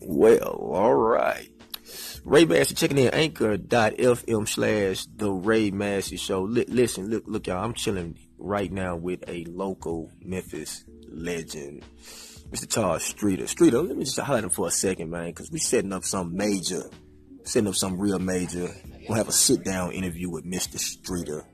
[0.00, 1.50] Well, all right.
[2.24, 6.42] Ray Massey checking in anchor.fm slash the Ray Massey show.
[6.42, 7.64] Li- listen, look, look, y'all.
[7.64, 11.84] I'm chilling right now with a local Memphis legend,
[12.50, 12.68] Mr.
[12.68, 13.46] Charles Streeter.
[13.46, 16.36] Streeter, let me just highlight him for a second, man, because we setting up some
[16.36, 16.82] major,
[17.44, 18.68] setting up some real major.
[19.08, 20.78] We'll have a sit down interview with Mr.
[20.78, 21.46] Streeter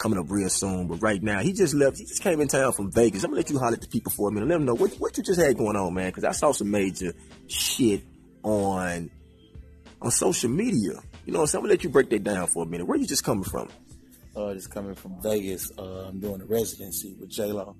[0.00, 0.88] coming up real soon.
[0.88, 1.98] But right now, he just left.
[1.98, 3.22] He just came in town from Vegas.
[3.22, 4.48] I'm gonna let you holler at the people for a minute.
[4.48, 6.08] Let them know what, what you just had going on, man.
[6.08, 7.12] Because I saw some major
[7.46, 8.02] shit
[8.42, 9.10] on
[10.02, 10.94] on social media.
[11.26, 12.86] You know, so I'm gonna let you break that down for a minute.
[12.86, 13.68] Where you just coming from?
[14.34, 15.70] Uh, just coming from Vegas.
[15.78, 17.76] Uh, I'm doing a residency with J Lo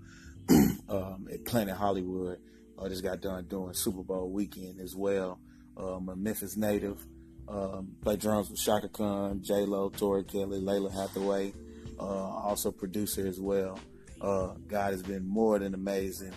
[0.89, 2.39] um, at Planet Hollywood.
[2.79, 5.39] I uh, just got done doing Super Bowl weekend as well.
[5.77, 7.05] I'm a Memphis native.
[7.49, 11.53] Um, play drums with Chaka Khan, J Lo, Tori Kelly, Lalah Hathaway
[12.01, 13.79] uh, also producer as well.
[14.21, 16.33] Uh, God has been more than amazing.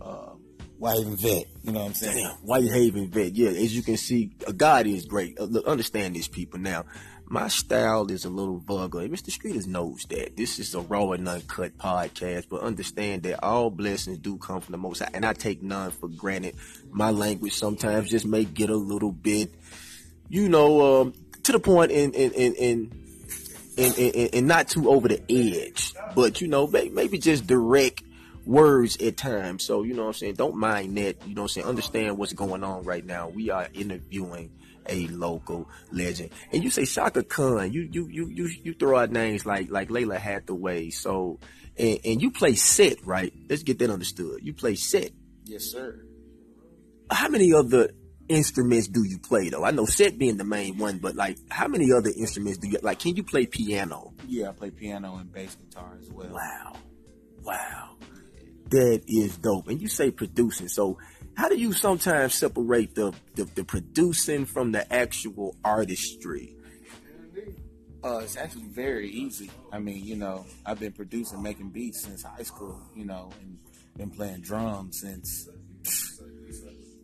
[0.00, 0.34] Uh,
[0.78, 2.16] Whitehaven vet, you know what I'm saying?
[2.16, 3.50] Damn, Whitehaven vet, yeah.
[3.50, 5.38] As you can see, God is great.
[5.38, 6.84] Uh, look, understand these people now.
[7.26, 9.00] My style is a little vulgar.
[9.00, 9.30] Mr.
[9.30, 10.36] Streeters knows that.
[10.36, 14.72] This is a raw and uncut podcast, but understand that all blessings do come from
[14.72, 16.56] the Most High, and I take none for granted.
[16.90, 19.54] My language sometimes just may get a little bit,
[20.28, 23.09] you know, um, to the point in in in, in
[23.80, 28.02] and, and, and not too over the edge, but you know, maybe just direct
[28.44, 29.64] words at times.
[29.64, 30.34] So, you know what I'm saying?
[30.34, 31.26] Don't mind that.
[31.26, 31.66] You know what I'm saying?
[31.66, 33.28] Understand what's going on right now.
[33.28, 34.52] We are interviewing
[34.86, 36.30] a local legend.
[36.52, 39.88] And you say Chaka Khan, you you you you you throw out names like like
[39.88, 40.90] Lalah Hathaway.
[40.90, 41.38] So
[41.78, 43.32] and, and you play set, right?
[43.48, 44.40] Let's get that understood.
[44.42, 45.10] You play set.
[45.44, 46.04] Yes, sir.
[47.10, 47.94] How many of the
[48.30, 49.64] instruments do you play though?
[49.64, 52.78] I know set being the main one, but like how many other instruments do you
[52.82, 53.00] like?
[53.00, 54.14] Can you play piano?
[54.26, 56.30] Yeah, I play piano and bass guitar as well.
[56.30, 56.76] Wow.
[57.42, 57.96] Wow.
[58.70, 59.68] That is dope.
[59.68, 60.68] And you say producing.
[60.68, 60.98] So
[61.34, 66.56] how do you sometimes separate the, the, the producing from the actual artistry?
[68.02, 69.50] Uh, it's actually very easy.
[69.72, 73.58] I mean, you know, I've been producing, making beats since high school, you know, and
[73.96, 75.48] been playing drums since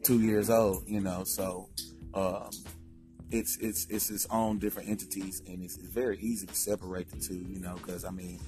[0.06, 1.68] two years old, you know, so
[2.14, 2.50] um,
[3.30, 7.18] it's it's it's its own different entities, and it's, it's very easy to separate the
[7.18, 8.38] two, you know, because I mean,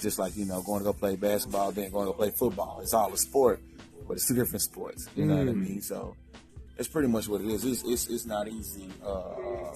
[0.00, 2.80] just like you know, going to go play basketball, then going to go play football,
[2.82, 3.60] it's all a sport,
[4.06, 5.38] but it's two different sports, you know mm.
[5.38, 5.68] what I mm.
[5.68, 5.82] mean?
[5.82, 6.16] So
[6.76, 7.64] it's pretty much what it is.
[7.64, 8.88] It's it's, it's not easy.
[9.04, 9.74] Uh,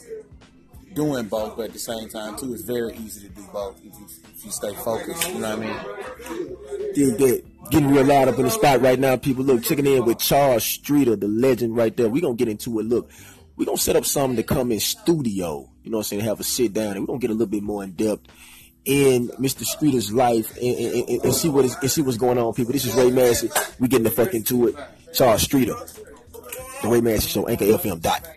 [0.94, 3.84] doing both, but at the same time too, it's very easy to do both if
[3.98, 5.28] you, if you stay focused.
[5.28, 6.92] You know what I mean?
[6.94, 7.51] Dig that.
[7.72, 9.16] Getting real loud up in the spot right now.
[9.16, 12.10] People look checking in with Charles Streeter, the legend right there.
[12.10, 12.82] We're gonna get into it.
[12.84, 13.10] Look,
[13.56, 16.38] we're gonna set up something to come in studio, you know what I'm saying, have
[16.38, 18.26] a sit down and we're gonna get a little bit more in depth
[18.84, 19.64] in Mr.
[19.64, 22.74] Streeter's life and, and, and, and see what is and see what's going on, people.
[22.74, 23.50] This is Ray Massey.
[23.80, 24.76] We getting the fuck into it.
[25.14, 25.76] Charles Streeter.
[26.82, 28.28] The Ray Massey Show, Anchor FM dot